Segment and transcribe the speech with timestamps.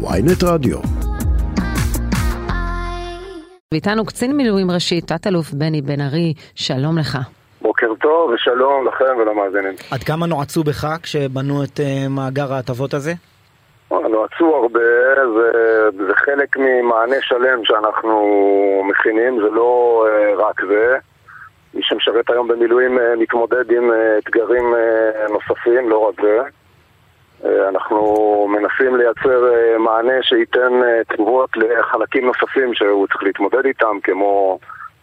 [0.00, 0.78] ויינט רדיו.
[3.72, 7.18] ואיתנו קצין מילואים ראשי, תת-אלוף בני בן ארי, שלום לך.
[7.62, 9.74] בוקר טוב ושלום לכם ולמאזינים.
[9.90, 13.12] עד כמה נועצו בך כשבנו את uh, מאגר ההטבות הזה?
[13.90, 14.80] נועצו הרבה,
[15.34, 15.50] זה,
[16.06, 18.20] זה חלק ממענה שלם שאנחנו
[18.90, 20.96] מכינים, זה לא uh, רק זה.
[21.74, 24.74] מי שמשרת היום במילואים uh, מתמודד עם אתגרים
[25.30, 26.57] נוספים, לא רק זה.
[27.42, 27.98] Uh, אנחנו
[28.50, 34.58] מנסים לייצר uh, מענה שייתן uh, תגובות לחלקים נוספים שהוא צריך להתמודד איתם, כמו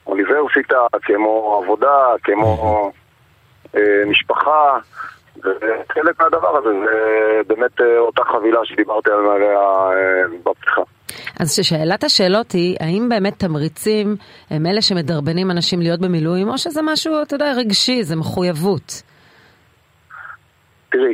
[0.07, 2.91] אוניברסיטה, כמו עבודה, כמו
[3.75, 4.77] אה, משפחה,
[5.37, 10.81] וחלק מהדבר הזה זה באמת אה, אותה חבילה שדיברתי עליה אה, בפתיחה.
[11.39, 14.15] אז שאלת השאלות היא, האם באמת תמריצים
[14.49, 19.01] הם אלה שמדרבנים אנשים להיות במילואים, או שזה משהו, אתה יודע, רגשי, זה מחויבות?
[20.91, 21.13] תראי,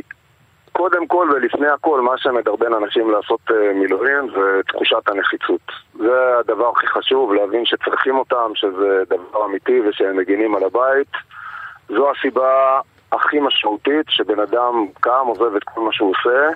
[0.72, 5.60] קודם כל ולפני הכל, מה שמדרבן אנשים לעשות uh, מילואים זה תחושת הנחיצות.
[5.94, 11.12] זה הדבר הכי חשוב, להבין שצריכים אותם, שזה דבר אמיתי ושהם מגינים על הבית.
[11.88, 12.80] זו הסיבה
[13.12, 16.48] הכי משמעותית שבן אדם קם, עוזב את כל מה שהוא עושה,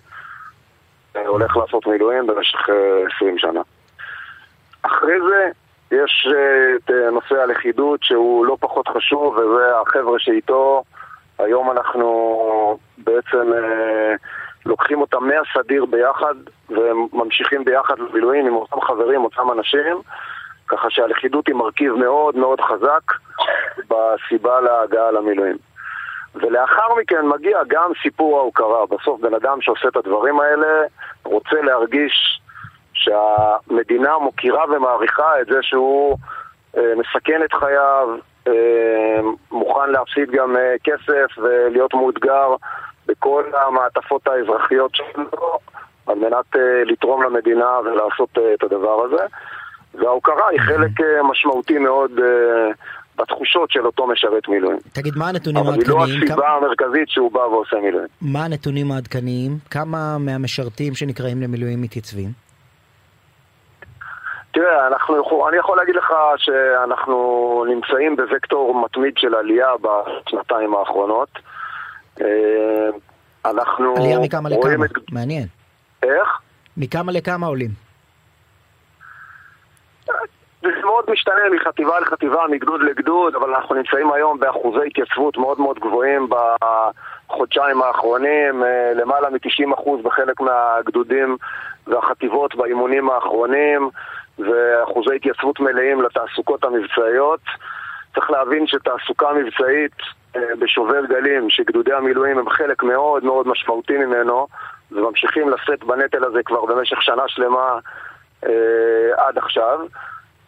[1.14, 3.60] uh, הולך לעשות מילואים במשך uh, אה, 20 שנה.
[4.82, 5.48] אחרי זה
[5.90, 6.28] יש
[6.76, 10.82] את נושא הלכידות שהוא לא פחות חשוב, וזה החבר'ה שאיתו
[11.38, 14.14] היום אנחנו בעצם אה,
[14.66, 16.34] לוקחים אותם מהסדיר ביחד
[16.68, 19.96] וממשיכים ביחד למילואים עם אותם חברים, אותם אנשים,
[20.68, 23.12] ככה שהלכידות היא מרכיב מאוד מאוד חזק
[23.88, 25.56] בסיבה להגעה למילואים.
[26.34, 28.86] ולאחר מכן מגיע גם סיפור ההוקרה.
[28.86, 30.82] בסוף בן אדם שעושה את הדברים האלה
[31.24, 32.40] רוצה להרגיש
[32.92, 36.18] שהמדינה מוקירה ומעריכה את זה שהוא
[36.76, 38.08] אה, מסכן את חייו,
[39.50, 42.54] מוכן להפסיד גם אה, כסף ולהיות מאותגר
[43.06, 45.58] בכל המעטפות האזרחיות שלו
[46.06, 49.22] על מנת אה, לתרום למדינה ולעשות את הדבר הזה.
[49.94, 50.90] וההוקרה היא חלק
[51.30, 52.10] משמעותי מאוד
[53.18, 54.78] בתחושות של אותו משרת מילואים.
[54.92, 55.98] תגיד, מה הנתונים העדכניים?
[55.98, 56.48] אבל היא לא הסיבה כמה...
[56.48, 58.08] המרכזית שהוא בא ועושה מילואים.
[58.22, 59.58] מה הנתונים העדכניים?
[59.70, 62.45] כמה מהמשרתים שנקראים למילואים מתייצבים?
[64.56, 71.28] תראה, אנחנו, אני יכול להגיד לך שאנחנו נמצאים בוקטור מתמיד של עלייה בשנתיים האחרונות.
[72.20, 72.88] אה,
[73.44, 74.84] אנחנו עלייה מכמה לכמה?
[74.84, 74.90] את...
[75.12, 75.46] מעניין.
[76.02, 76.40] איך?
[76.76, 77.70] מכמה לכמה עולים?
[80.62, 85.78] זה מאוד משתנה מחטיבה לחטיבה, מגדוד לגדוד, אבל אנחנו נמצאים היום באחוזי התייצבות מאוד מאוד
[85.78, 91.36] גבוהים בחודשיים האחרונים, אה, למעלה מ-90% בחלק מהגדודים
[91.86, 93.90] והחטיבות באימונים האחרונים.
[94.38, 97.40] ואחוזי התייצבות מלאים לתעסוקות המבצעיות.
[98.14, 99.96] צריך להבין שתעסוקה מבצעית
[100.36, 104.46] אה, בשובר גלים, שגדודי המילואים הם חלק מאוד מאוד משמעותי ממנו,
[104.92, 107.78] וממשיכים לשאת בנטל הזה כבר במשך שנה שלמה
[108.46, 109.80] אה, עד עכשיו,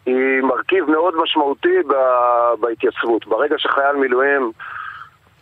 [0.05, 1.77] היא מרכיב מאוד משמעותי
[2.59, 3.27] בהתייצבות.
[3.27, 4.51] ברגע שחייל מילואים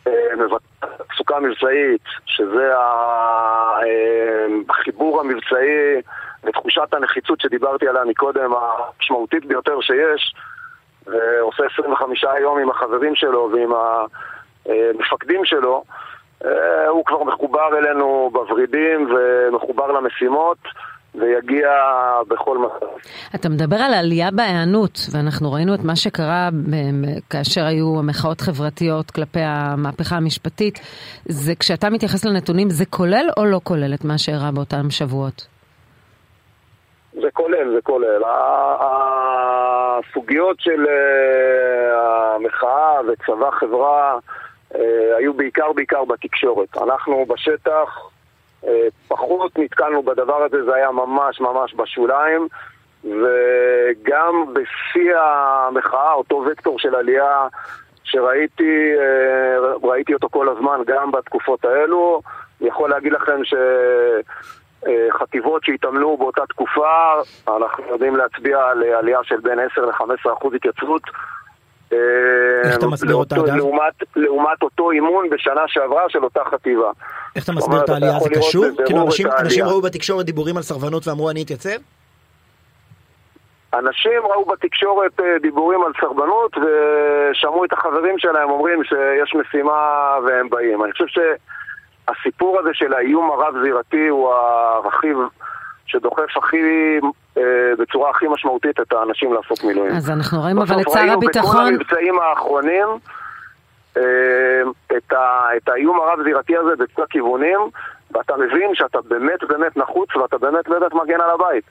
[0.07, 2.73] אה, מבטא תעסוקה מבצעית, שזה
[4.69, 6.01] החיבור המבצעי
[6.47, 10.35] ותחושת הנחיצות שדיברתי עליה מקודם, המשמעותית ביותר שיש,
[11.05, 13.71] ועושה 25 יום עם החברים שלו ועם
[14.65, 15.83] המפקדים שלו,
[16.45, 20.57] אה, הוא כבר מחובר אלינו בוורידים ומחובר למשימות.
[21.19, 21.69] ויגיע
[22.27, 22.85] בכל מצב.
[23.35, 26.49] אתה מדבר על עלייה בהיענות, ואנחנו ראינו את מה שקרה
[27.29, 30.79] כאשר היו מחאות חברתיות כלפי המהפכה המשפטית.
[31.25, 35.56] זה, כשאתה מתייחס לנתונים, זה כולל או לא כולל את מה שאירע באותם שבועות?
[37.21, 38.23] זה כולל, זה כולל.
[39.99, 44.17] הסוגיות של אה, המחאה וצבא חברה
[44.75, 46.77] אה, היו בעיקר בעיקר בתקשורת.
[46.77, 48.09] אנחנו בשטח
[48.67, 52.47] אה, פחות נתקלנו בדבר הזה, זה היה ממש ממש בשוליים.
[53.03, 57.47] וגם בשיא המחאה, אותו וקטור של עלייה
[58.03, 58.91] שראיתי,
[59.83, 62.21] ראיתי אותו כל הזמן גם בתקופות האלו.
[62.61, 63.53] אני יכול להגיד לכם ש...
[64.87, 67.13] אה, חטיבות שהתעמלו באותה תקופה,
[67.47, 71.01] אנחנו יודעים להצביע על עלייה של בין 10 ל-15 אחוז התייצבות.
[71.93, 71.97] אה,
[72.63, 73.55] איך אתה מסביר אותה אגב?
[73.55, 76.91] לעומת, לעומת אותו אימון בשנה שעברה של אותה חטיבה.
[77.35, 78.19] איך אתה מסביר את העלייה?
[78.19, 78.65] זה קשור?
[78.85, 81.77] כאילו אנשים, אנשים ראו בתקשורת דיבורים על סרבנות ואמרו אני אתייצב?
[83.73, 90.49] אנשים ראו בתקשורת אה, דיבורים על סרבנות ושמעו את החברים שלהם אומרים שיש משימה והם
[90.49, 90.83] באים.
[90.83, 91.19] אני חושב ש...
[92.07, 95.17] הסיפור הזה של האיום הרב-זירתי הוא הרכיב
[95.85, 96.57] שדוחף הכי,
[97.37, 97.43] אה,
[97.79, 99.95] בצורה הכי משמעותית את האנשים לעשות מילואים.
[99.95, 101.51] אז אנחנו רואים אבל את שר הביטחון...
[101.51, 102.87] בכל המבצעים האחרונים
[103.97, 104.01] אה,
[104.97, 107.59] את, ה, את האיום הרב-זירתי הזה בכל הכיוונים,
[108.17, 111.63] ואתה מבין שאתה באמת באמת נחוץ ואתה באמת באמת מגן על הבית.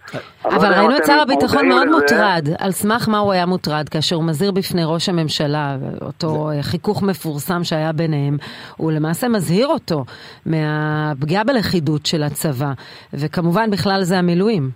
[0.44, 1.88] אבל ראינו את שר הביטחון מאוד.
[1.88, 6.50] מוטרד, על סמך מה הוא היה מוטרד כאשר הוא מזהיר בפני ראש הממשלה, אותו.
[6.62, 8.37] חיכוך מפורסם שהיה ביניהם,
[8.76, 10.04] הוא למעשה מזהיר אותו
[10.46, 12.72] מהפגיעה בלכידות של הצבא,
[13.14, 14.70] וכמובן בכלל זה המילואים.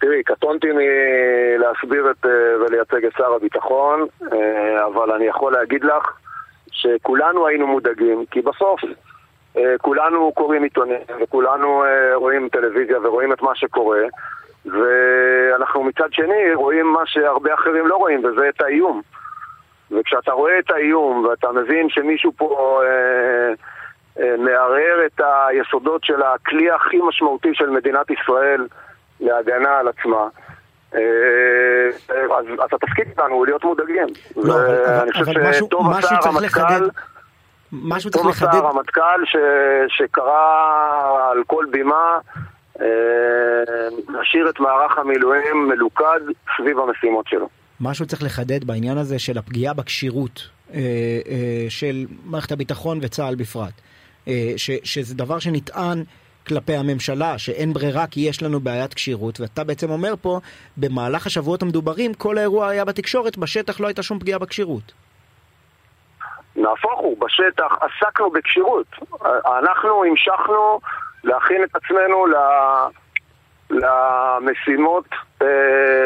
[0.00, 2.30] תראי, קטונתי מלהסביר את, אה,
[2.60, 6.12] ולייצג את שר הביטחון, אה, אבל אני יכול להגיד לך
[6.72, 8.80] שכולנו היינו מודאגים, כי בסוף
[9.82, 11.84] כולנו קוראים עיתונים וכולנו
[12.14, 14.02] רואים טלוויזיה ורואים את מה שקורה
[14.66, 19.02] ואנחנו מצד שני רואים מה שהרבה אחרים לא רואים וזה את האיום
[19.90, 23.52] וכשאתה רואה את האיום ואתה מבין שמישהו פה אה,
[24.22, 28.66] אה, מערער את היסודות של הכלי הכי משמעותי של מדינת ישראל
[29.20, 30.28] להגנה על עצמה.
[30.94, 31.00] אה,
[32.38, 34.06] אז אתה תסכים איתנו להיות מודאגים.
[34.36, 34.54] לא,
[35.20, 35.68] אבל משהו
[36.20, 36.88] צריך לחדד.
[37.82, 38.50] משהו צריך לחדד.
[38.50, 39.24] טוב עשה הרמטכ"ל
[39.88, 40.40] שקרא
[41.30, 42.18] על כל בימה
[42.80, 42.86] אה,
[44.08, 46.20] להשאיר את מערך המילואים מלוכד
[46.56, 47.48] סביב המשימות שלו.
[47.80, 50.80] משהו צריך לחדד בעניין הזה של הפגיעה בכשירות אה,
[51.68, 53.72] של מערכת הביטחון וצה"ל בפרט.
[54.56, 56.04] שזה דבר שנטען
[56.46, 60.40] כלפי הממשלה, שאין ברירה כי יש לנו בעיית כשירות, ואתה בעצם אומר פה,
[60.76, 64.92] במהלך השבועות המדוברים, כל האירוע היה בתקשורת, בשטח לא הייתה שום פגיעה בכשירות.
[66.64, 68.86] נהפוך הוא, בשטח עסקנו בכשירות.
[69.58, 70.80] אנחנו המשכנו
[71.24, 72.26] להכין את עצמנו
[73.70, 75.04] למשימות
[75.42, 75.46] אה,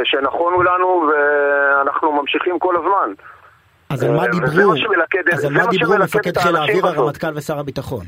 [0.05, 3.13] שנכונו לנו, ואנחנו ממשיכים כל הזמן.
[3.91, 4.75] אז על מה אה, דיברו,
[5.33, 8.05] אז על מה דיברו מפקד חיל האוויר, הרמטכ"ל ושר הביטחון?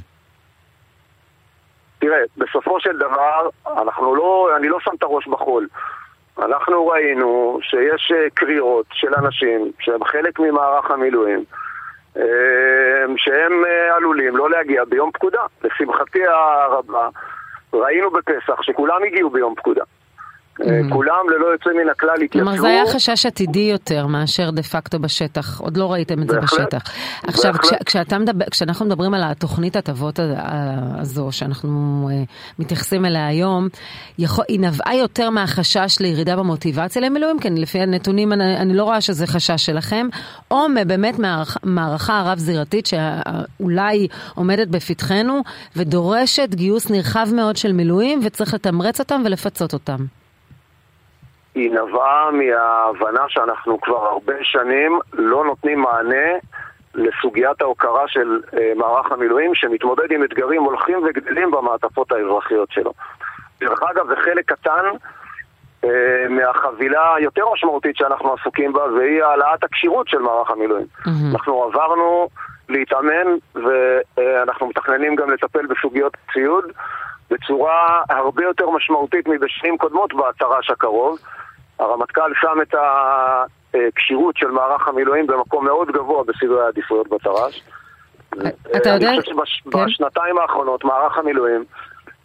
[1.98, 5.68] תראה, בסופו של דבר, אנחנו לא, אני לא שם את הראש בחול.
[6.38, 11.44] אנחנו ראינו שיש אה, קריאות של אנשים שהם חלק ממערך המילואים,
[13.16, 15.40] שהם אה, עלולים לא להגיע ביום פקודה.
[15.64, 17.08] לשמחתי הרבה,
[17.72, 19.84] ראינו בפסח שכולם הגיעו ביום פקודה.
[20.60, 20.92] Mm-hmm.
[20.92, 22.50] כולם ללא יוצא מן הכלל התייצבו.
[22.50, 26.40] כלומר זה היה חשש עתידי יותר מאשר דה פקטו בשטח, עוד לא ראיתם את זה
[26.40, 26.82] בשטח.
[27.26, 27.54] עכשיו
[28.50, 30.20] כשאנחנו מדברים על התוכנית הטבות
[30.98, 33.68] הזו שאנחנו uh, מתייחסים אליה היום,
[34.48, 39.26] היא נבעה יותר מהחשש לירידה במוטיבציה למילואים, כן לפי הנתונים אני, אני לא רואה שזה
[39.26, 40.08] חשש שלכם,
[40.50, 41.14] או באמת
[41.64, 45.40] מערכה הרב זירתית שאולי עומדת בפתחנו
[45.76, 50.19] ודורשת גיוס נרחב מאוד של מילואים וצריך לתמרץ אותם ולפצות אותם.
[51.54, 56.26] היא נבעה מההבנה שאנחנו כבר הרבה שנים לא נותנים מענה
[56.94, 62.92] לסוגיית ההוקרה של אה, מערך המילואים שמתמודד עם אתגרים הולכים וגדלים במעטפות האזרחיות שלו.
[63.60, 64.84] דרך אגב, זה חלק קטן
[65.84, 70.86] אה, מהחבילה היותר משמעותית שאנחנו עסוקים בה, והיא העלאת הכשירות של מערך המילואים.
[71.00, 71.10] Mm-hmm.
[71.32, 72.28] אנחנו עברנו
[72.68, 76.64] להתאמן, ואנחנו מתכננים גם לטפל בסוגיות ציוד
[77.30, 81.18] בצורה הרבה יותר משמעותית מבשנים קודמות בתר"ש הקרוב.
[81.80, 82.74] הרמטכ"ל שם את
[83.74, 87.62] הכשירות של מערך המילואים במקום מאוד גבוה בסדרי העדיפויות בתר"ש.
[88.76, 89.10] אתה יודע?
[89.10, 90.42] אני חושב שבשנתיים כן.
[90.42, 91.64] האחרונות מערך המילואים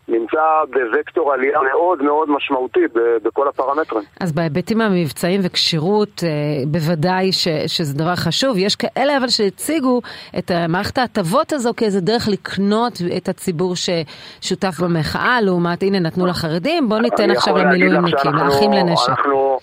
[0.08, 2.80] נמצא בווקטור עלייה מאוד מאוד משמעותי
[3.24, 4.04] בכל הפרמטרים.
[4.20, 6.30] אז בהיבטים המבצעיים וכשירות, אה,
[6.68, 8.58] בוודאי ש, שזה דבר חשוב.
[8.58, 10.02] יש כאלה אבל שהציגו
[10.38, 16.90] את מערכת ההטבות הזו כאיזה דרך לקנות את הציבור ששותף במחאה, לעומת הנה נתנו לחרדים,
[16.90, 19.10] בואו ניתן עכשיו למילואימניקים, לאחים לנשק.
[19.10, 19.60] אנחנו,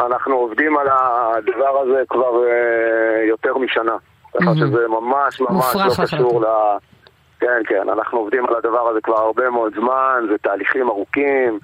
[0.00, 3.96] אנחנו עובדים על הדבר הזה כבר uh, יותר משנה.
[4.40, 6.46] ככה שזה ממש ממש לא קשור ל...
[7.40, 11.58] כן, כן, אנחנו עובדים על הדבר הזה כבר הרבה מאוד זמן, זה תהליכים ארוכים,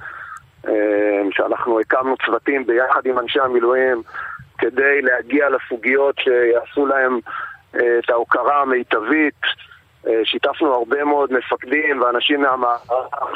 [0.69, 4.02] אה, שאנחנו הקמנו צוותים ביחד עם אנשי המילואים
[4.59, 7.21] כדי להגיע לסוגיות שיעשו להם
[7.75, 9.41] אה, את ההוקרה המיטבית.
[10.07, 12.83] אה, שיתפנו הרבה מאוד מפקדים ואנשים מהמערך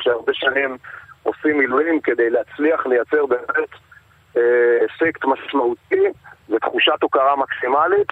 [0.00, 0.76] שהרבה שנים
[1.22, 3.68] עושים מילואים כדי להצליח לייצר באמת
[4.84, 6.04] אפקט משמעותי
[6.48, 8.08] ותחושת הוקרה מקסימלית.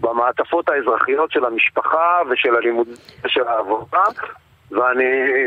[0.00, 2.88] במעטפות האזרחיות של המשפחה ושל הלימוד
[3.24, 4.04] ושל העבודה
[4.70, 5.04] ואני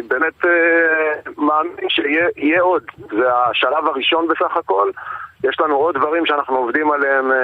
[0.08, 4.92] באמת אה, מאמין שיהיה עוד, זה השלב הראשון בסך הכל
[5.44, 7.38] יש לנו עוד דברים שאנחנו עובדים עליהם אה,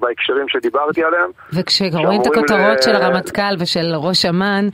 [0.00, 1.30] בהקשרים שדיברתי עליהם.
[1.52, 2.82] וכשרואים את הכותרות ל...
[2.82, 4.68] של הרמטכ"ל ושל ראש אמ"ן,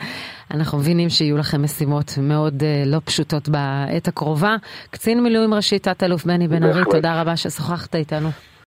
[0.54, 4.56] אנחנו מבינים שיהיו לכם משימות מאוד אה, לא פשוטות בעת הקרובה.
[4.90, 8.28] קצין מילואים ראשי, תת-אלוף בני בן ארי, תודה רבה ששוחחת איתנו.